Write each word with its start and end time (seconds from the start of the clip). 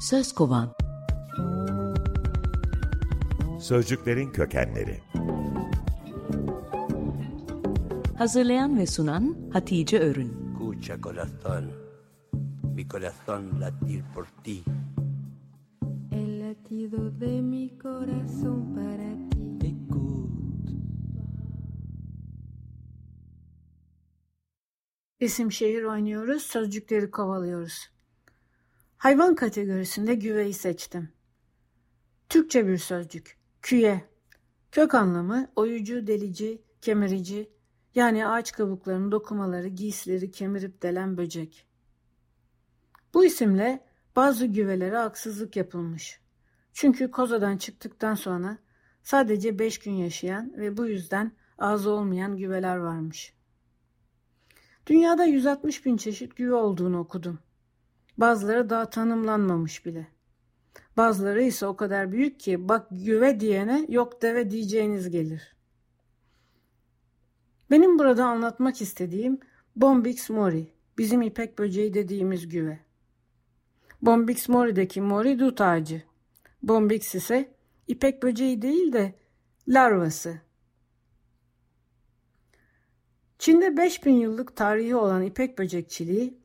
Söz 0.00 0.32
kovan. 0.34 0.72
Sözcüklerin 3.60 4.30
kökenleri. 4.30 5.00
Hazırlayan 8.18 8.78
ve 8.78 8.86
sunan 8.86 9.36
Hatice 9.52 9.98
Örün. 9.98 10.44
Escucha 10.74 11.00
corazón, 11.00 11.70
mi 12.74 12.84
corazón 12.88 13.60
latir 13.60 14.02
por 14.14 14.26
ti. 14.42 14.64
El 16.10 16.40
latido 16.40 17.10
de 17.10 17.42
mi 17.42 17.70
corazón 17.78 18.74
para 18.74 19.13
İsim 25.24 25.52
şehir 25.52 25.82
oynuyoruz, 25.82 26.42
sözcükleri 26.42 27.10
kovalıyoruz. 27.10 27.90
Hayvan 28.96 29.34
kategorisinde 29.34 30.14
güveyi 30.14 30.52
seçtim. 30.52 31.08
Türkçe 32.28 32.66
bir 32.66 32.78
sözcük. 32.78 33.38
Küye. 33.62 34.04
Kök 34.72 34.94
anlamı 34.94 35.50
oyucu, 35.56 36.06
delici, 36.06 36.62
kemirici, 36.80 37.50
yani 37.94 38.26
ağaç 38.26 38.52
kabuklarının 38.52 39.12
dokumaları, 39.12 39.68
giysileri 39.68 40.30
kemirip 40.30 40.82
delen 40.82 41.16
böcek. 41.16 41.66
Bu 43.14 43.24
isimle 43.24 43.84
bazı 44.16 44.46
güvelere 44.46 44.96
haksızlık 44.96 45.56
yapılmış. 45.56 46.20
Çünkü 46.72 47.10
kozadan 47.10 47.56
çıktıktan 47.56 48.14
sonra 48.14 48.58
sadece 49.02 49.58
beş 49.58 49.78
gün 49.78 49.92
yaşayan 49.92 50.52
ve 50.56 50.76
bu 50.76 50.86
yüzden 50.86 51.32
ağzı 51.58 51.90
olmayan 51.90 52.36
güveler 52.36 52.76
varmış. 52.76 53.34
Dünyada 54.86 55.24
160 55.24 55.86
bin 55.86 55.96
çeşit 55.96 56.36
güve 56.36 56.54
olduğunu 56.54 56.98
okudum. 56.98 57.38
Bazıları 58.18 58.70
daha 58.70 58.90
tanımlanmamış 58.90 59.86
bile. 59.86 60.06
Bazıları 60.96 61.42
ise 61.42 61.66
o 61.66 61.76
kadar 61.76 62.12
büyük 62.12 62.40
ki 62.40 62.68
bak 62.68 62.86
güve 62.90 63.40
diyene 63.40 63.86
yok 63.88 64.22
deve 64.22 64.50
diyeceğiniz 64.50 65.10
gelir. 65.10 65.56
Benim 67.70 67.98
burada 67.98 68.24
anlatmak 68.24 68.80
istediğim 68.80 69.40
Bombix 69.76 70.30
mori, 70.30 70.66
bizim 70.98 71.22
ipek 71.22 71.58
böceği 71.58 71.94
dediğimiz 71.94 72.48
güve. 72.48 72.78
Bombix 74.02 74.48
mori'deki 74.48 75.00
mori 75.00 75.38
dut 75.38 75.60
ağacı. 75.60 76.02
Bombix 76.62 77.14
ise 77.14 77.54
ipek 77.88 78.22
böceği 78.22 78.62
değil 78.62 78.92
de 78.92 79.14
larvası. 79.68 80.40
Çin'de 83.44 83.76
5000 83.76 84.12
yıllık 84.12 84.56
tarihi 84.56 84.96
olan 84.96 85.22
ipek 85.22 85.58
böcekçiliği 85.58 86.38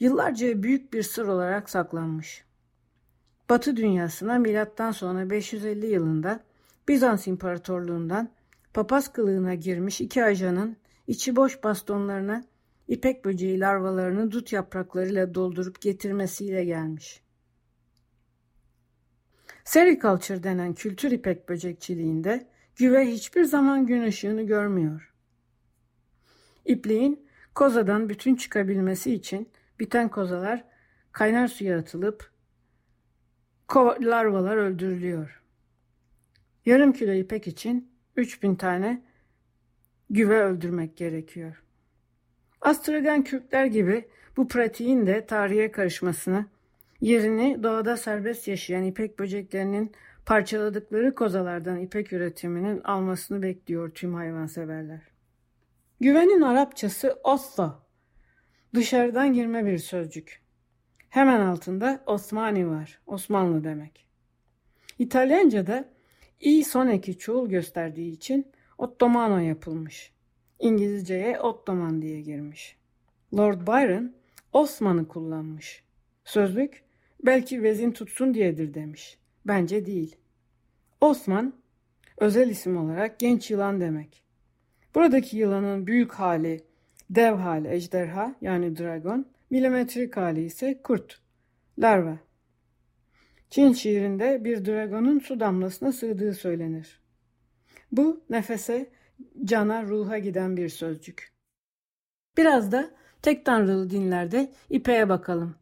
yıllarca 0.00 0.62
büyük 0.62 0.92
bir 0.92 1.02
sır 1.02 1.26
olarak 1.26 1.70
saklanmış. 1.70 2.44
Batı 3.50 3.76
dünyasına 3.76 4.38
milattan 4.38 4.90
sonra 4.90 5.30
550 5.30 5.86
yılında 5.86 6.40
Bizans 6.88 7.26
İmparatorluğundan 7.26 8.28
papaz 8.74 9.12
kılığına 9.12 9.54
girmiş 9.54 10.00
iki 10.00 10.24
ajanın 10.24 10.76
içi 11.06 11.36
boş 11.36 11.64
bastonlarına 11.64 12.44
ipek 12.88 13.24
böceği 13.24 13.60
larvalarını 13.60 14.30
dut 14.30 14.52
yapraklarıyla 14.52 15.34
doldurup 15.34 15.80
getirmesiyle 15.80 16.64
gelmiş. 16.64 17.22
Sericulture 19.64 20.42
denen 20.42 20.74
kültür 20.74 21.10
ipek 21.10 21.48
böcekçiliğinde 21.48 22.46
güve 22.76 23.06
hiçbir 23.06 23.44
zaman 23.44 23.86
gün 23.86 24.02
ışığını 24.02 24.42
görmüyor. 24.42 25.13
İpliğin 26.64 27.26
kozadan 27.54 28.08
bütün 28.08 28.34
çıkabilmesi 28.36 29.14
için 29.14 29.48
biten 29.80 30.08
kozalar 30.08 30.64
kaynar 31.12 31.48
suya 31.48 31.78
atılıp 31.78 32.30
larvalar 34.00 34.56
öldürülüyor. 34.56 35.42
Yarım 36.66 36.92
kilo 36.92 37.12
ipek 37.12 37.46
için 37.46 37.90
3000 38.16 38.54
tane 38.54 39.02
güve 40.10 40.42
öldürmek 40.42 40.96
gerekiyor. 40.96 41.62
Astragan 42.60 43.24
Kürkler 43.24 43.66
gibi 43.66 44.08
bu 44.36 44.48
pratiğin 44.48 45.06
de 45.06 45.26
tarihe 45.26 45.70
karışmasını, 45.70 46.46
yerini 47.00 47.62
doğada 47.62 47.96
serbest 47.96 48.48
yaşayan 48.48 48.84
ipek 48.84 49.18
böceklerinin 49.18 49.92
parçaladıkları 50.26 51.14
kozalardan 51.14 51.80
ipek 51.80 52.12
üretiminin 52.12 52.80
almasını 52.80 53.42
bekliyor 53.42 53.90
tüm 53.90 54.14
hayvanseverler. 54.14 55.13
Güvenin 56.00 56.40
Arapçası 56.40 57.20
ossa, 57.24 57.82
dışarıdan 58.74 59.32
girme 59.32 59.66
bir 59.66 59.78
sözcük. 59.78 60.42
Hemen 61.08 61.40
altında 61.40 62.02
Osmani 62.06 62.68
var, 62.68 63.00
Osmanlı 63.06 63.64
demek. 63.64 64.06
İtalyanca'da 64.98 65.88
i 66.40 66.64
son 66.64 66.88
eki 66.88 67.18
çoğul 67.18 67.48
gösterdiği 67.48 68.12
için 68.12 68.46
Ottomano 68.78 69.38
yapılmış. 69.38 70.12
İngilizceye 70.58 71.40
Ottoman 71.40 72.02
diye 72.02 72.20
girmiş. 72.20 72.76
Lord 73.36 73.66
Byron 73.66 74.12
Osman'ı 74.52 75.08
kullanmış. 75.08 75.84
Sözlük 76.24 76.84
belki 77.24 77.62
vezin 77.62 77.92
tutsun 77.92 78.34
diyedir 78.34 78.74
demiş. 78.74 79.18
Bence 79.46 79.86
değil. 79.86 80.16
Osman 81.00 81.54
özel 82.18 82.50
isim 82.50 82.76
olarak 82.76 83.18
genç 83.18 83.50
yılan 83.50 83.80
demek. 83.80 84.23
Buradaki 84.94 85.36
yılanın 85.36 85.86
büyük 85.86 86.12
hali, 86.12 86.64
dev 87.10 87.34
hali 87.34 87.68
ejderha 87.68 88.34
yani 88.40 88.78
dragon, 88.78 89.26
milimetrik 89.50 90.16
hali 90.16 90.44
ise 90.44 90.82
kurt, 90.82 91.20
larva. 91.78 92.18
Çin 93.50 93.72
şiirinde 93.72 94.44
bir 94.44 94.64
dragonun 94.64 95.18
su 95.18 95.40
damlasına 95.40 95.92
sığdığı 95.92 96.34
söylenir. 96.34 97.00
Bu 97.92 98.24
nefese, 98.30 98.90
cana, 99.44 99.82
ruha 99.82 100.18
giden 100.18 100.56
bir 100.56 100.68
sözcük. 100.68 101.32
Biraz 102.36 102.72
da 102.72 102.90
tek 103.22 103.46
tanrılı 103.46 103.90
dinlerde 103.90 104.52
ipeğe 104.70 105.08
bakalım. 105.08 105.54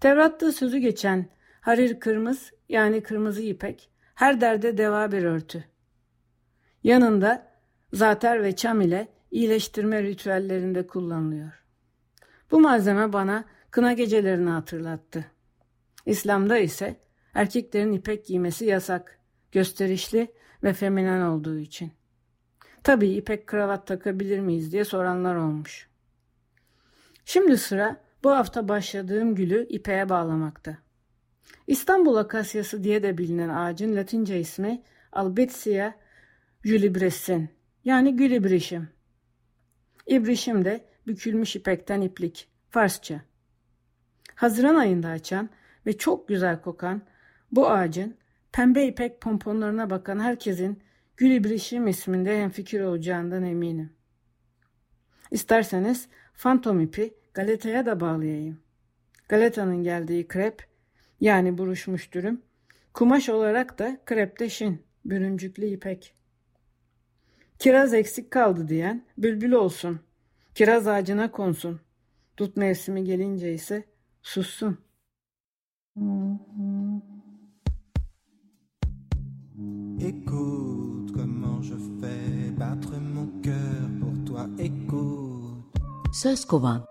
Tevrat'ta 0.00 0.52
sözü 0.52 0.78
geçen 0.78 1.26
harir 1.60 2.00
kırmız 2.00 2.52
yani 2.68 3.02
kırmızı 3.02 3.42
ipek 3.42 3.90
her 4.14 4.40
derde 4.40 4.78
deva 4.78 5.12
bir 5.12 5.24
örtü. 5.24 5.64
Yanında 6.84 7.49
zater 7.92 8.42
ve 8.42 8.56
çam 8.56 8.80
ile 8.80 9.08
iyileştirme 9.30 10.02
ritüellerinde 10.02 10.86
kullanılıyor. 10.86 11.64
Bu 12.50 12.60
malzeme 12.60 13.12
bana 13.12 13.44
kına 13.70 13.92
gecelerini 13.92 14.50
hatırlattı. 14.50 15.24
İslam'da 16.06 16.58
ise 16.58 16.96
erkeklerin 17.34 17.92
ipek 17.92 18.26
giymesi 18.26 18.64
yasak, 18.64 19.18
gösterişli 19.52 20.32
ve 20.62 20.72
feminen 20.72 21.20
olduğu 21.20 21.58
için. 21.58 21.92
Tabii 22.82 23.08
ipek 23.08 23.46
kravat 23.46 23.86
takabilir 23.86 24.40
miyiz 24.40 24.72
diye 24.72 24.84
soranlar 24.84 25.36
olmuş. 25.36 25.88
Şimdi 27.24 27.58
sıra 27.58 28.00
bu 28.24 28.30
hafta 28.30 28.68
başladığım 28.68 29.34
gülü 29.34 29.66
ipeğe 29.68 30.08
bağlamakta. 30.08 30.78
İstanbul 31.66 32.16
akasyası 32.16 32.84
diye 32.84 33.02
de 33.02 33.18
bilinen 33.18 33.48
ağacın 33.48 33.96
latince 33.96 34.40
ismi 34.40 34.82
Albizia 35.12 35.94
julibressin 36.64 37.50
yani 37.84 38.16
gül 38.16 38.30
ibrişim. 38.30 38.88
İbrişim 40.06 40.64
de 40.64 40.84
bükülmüş 41.06 41.56
ipekten 41.56 42.00
iplik, 42.00 42.48
Farsça. 42.70 43.20
Haziran 44.34 44.74
ayında 44.74 45.08
açan 45.08 45.50
ve 45.86 45.98
çok 45.98 46.28
güzel 46.28 46.60
kokan 46.60 47.02
bu 47.52 47.70
ağacın 47.70 48.16
pembe 48.52 48.86
ipek 48.86 49.20
pomponlarına 49.20 49.90
bakan 49.90 50.20
herkesin 50.20 50.82
Gül 51.20 51.30
İbrişim 51.30 51.86
isminde 51.86 52.42
hemfikir 52.42 52.80
olacağından 52.80 53.42
eminim. 53.42 53.92
İsterseniz 55.30 56.08
fantom 56.32 56.80
ipi 56.80 57.14
Galeta'ya 57.34 57.86
da 57.86 58.00
bağlayayım. 58.00 58.60
Galeta'nın 59.28 59.82
geldiği 59.82 60.28
krep 60.28 60.66
yani 61.20 61.58
buruşmuş 61.58 62.12
dürüm, 62.12 62.42
kumaş 62.94 63.28
olarak 63.28 63.78
da 63.78 63.98
krepte 64.06 64.48
şin, 64.48 64.82
bürüncüklü 65.04 65.66
ipek. 65.66 66.14
Kiraz 67.60 67.94
eksik 67.94 68.30
kaldı 68.30 68.68
diyen 68.68 69.04
bülbül 69.18 69.52
olsun, 69.52 70.00
kiraz 70.54 70.86
ağacına 70.86 71.30
konsun. 71.30 71.80
Dut 72.36 72.56
mevsimi 72.56 73.04
gelince 73.04 73.54
ise 73.54 73.84
sussun. 74.22 74.78
Écoute 80.00 81.12
comment 81.14 81.62
je 81.62 81.74
fais 82.00 82.60
battre 82.60 83.00
mon 83.14 83.42
cœur 83.42 84.00
pour 84.00 84.24
toi, 84.26 84.48
écoute. 84.58 85.80
Söz 86.12 86.44
kovan. 86.44 86.86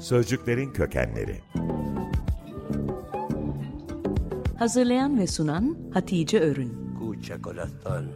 Sözcüklerin 0.00 0.72
kökenleri. 0.72 1.40
Hazırlayan 4.58 5.18
ve 5.18 5.26
sunan 5.26 5.76
Hatice 5.94 6.40
Örün. 6.40 6.87
Escucha 7.20 7.42
corazón, 7.42 8.12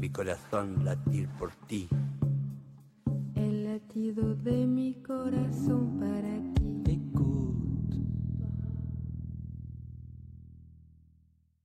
mi 0.00 0.10
corazón 0.10 0.84
latir 0.84 1.28
por 1.38 1.52
ti. 1.68 1.88
latido 3.36 4.34
de 4.34 4.66
mi 4.66 4.94
corazón 4.94 6.00
para 6.00 6.52
ti. 6.54 6.61